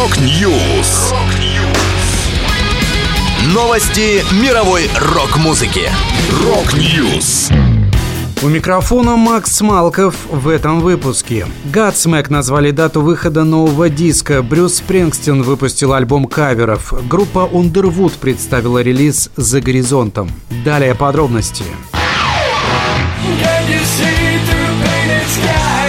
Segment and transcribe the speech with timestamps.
[0.00, 1.12] Rock News.
[3.52, 5.90] Новости мировой рок-музыки.
[6.42, 7.50] Rock News.
[8.42, 11.46] У микрофона Макс Малков в этом выпуске.
[11.66, 14.42] Godsmack назвали дату выхода нового диска.
[14.42, 16.94] Брюс Спрингстин выпустил альбом каверов.
[17.06, 20.30] Группа Underwood представила релиз «За горизонтом».
[20.64, 21.64] Далее подробности.
[23.42, 25.79] Can you see through painted skies?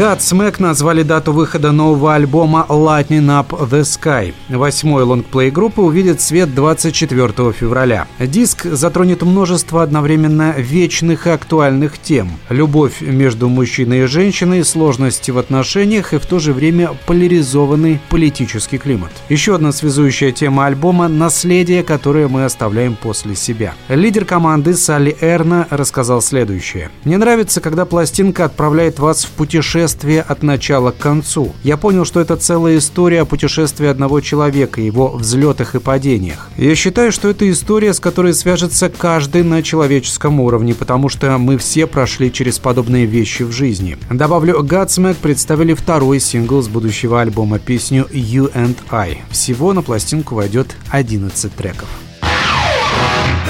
[0.00, 4.32] Godsmack назвали дату выхода нового альбома Lightning Up the Sky.
[4.48, 8.08] Восьмой лонгплей группы увидит свет 24 февраля.
[8.18, 12.30] Диск затронет множество одновременно вечных и актуальных тем.
[12.48, 18.78] Любовь между мужчиной и женщиной, сложности в отношениях и в то же время поляризованный политический
[18.78, 19.10] климат.
[19.28, 23.74] Еще одна связующая тема альбома– наследие, которое мы оставляем после себя.
[23.90, 26.90] Лидер команды Салли Эрна рассказал следующее.
[27.04, 31.52] «Мне нравится, когда пластинка отправляет вас в путешествие путешествие от начала к концу.
[31.64, 36.48] Я понял, что это целая история о путешествии одного человека, его взлетах и падениях.
[36.56, 41.58] Я считаю, что это история, с которой свяжется каждый на человеческом уровне, потому что мы
[41.58, 43.98] все прошли через подобные вещи в жизни.
[44.10, 49.22] Добавлю, Godsmack представили второй сингл с будущего альбома, песню You and I.
[49.30, 51.88] Всего на пластинку войдет 11 треков.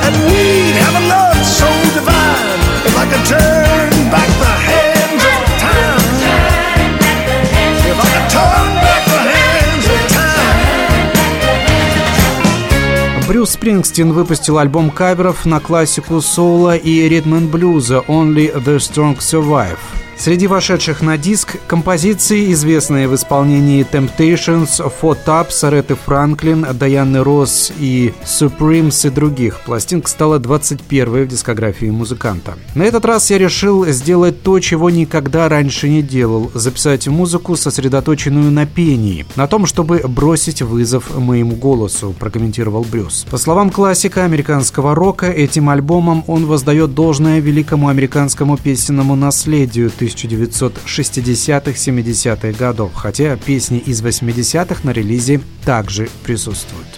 [0.02, 0.69] And we'd
[13.30, 19.78] Брюс Спрингстин выпустил альбом каверов на классику соула и ритм блюза «Only the Strong Survive».
[20.20, 27.72] Среди вошедших на диск композиции, известные в исполнении Temptations, Four Tops, Ареты Франклин, Дайаны Росс
[27.78, 29.60] и Supremes и других.
[29.60, 32.58] Пластинка стала 21 в дискографии музыканта.
[32.74, 38.50] На этот раз я решил сделать то, чего никогда раньше не делал– записать музыку, сосредоточенную
[38.50, 43.26] на пении, на том, чтобы бросить вызов моему голосу, прокомментировал Брюс.
[43.30, 52.58] По словам классика американского рока, этим альбомом он воздает должное великому американскому песенному наследию 1960-70-х
[52.58, 56.88] годов, хотя песни из 80-х на релизе также присутствуют.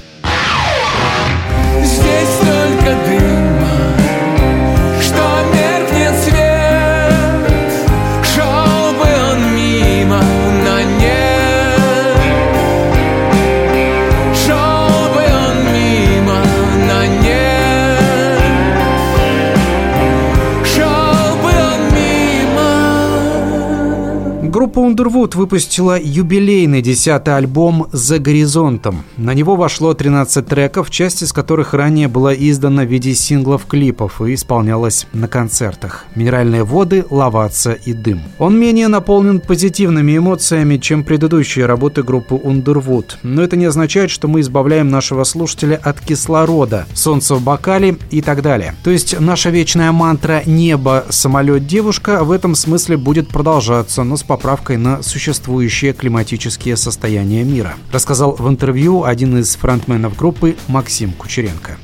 [24.52, 29.02] Группа Underwood выпустила юбилейный десятый альбом «За горизонтом».
[29.16, 34.34] На него вошло 13 треков, часть из которых ранее была издана в виде синглов-клипов и
[34.34, 36.04] исполнялась на концертах.
[36.16, 38.20] «Минеральные воды», «Ловаться» и «Дым».
[38.38, 43.12] Он менее наполнен позитивными эмоциями, чем предыдущие работы группы Underwood.
[43.22, 48.20] Но это не означает, что мы избавляем нашего слушателя от кислорода, солнца в бокале и
[48.20, 48.74] так далее.
[48.84, 54.22] То есть наша вечная мантра «небо, самолет, девушка» в этом смысле будет продолжаться, но с
[54.42, 61.78] поправкой на существующие климатические состояния мира, рассказал в интервью один из фронтменов группы Максим Кучеренко.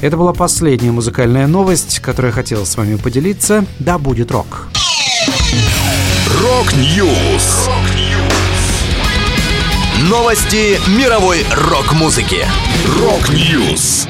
[0.00, 3.64] Это была последняя музыкальная новость, которую я хотел с вами поделиться.
[3.78, 4.68] Да будет рок!
[6.42, 7.68] Rock News!
[10.10, 12.44] Новости мировой рок-музыки.
[13.00, 14.08] Rock News!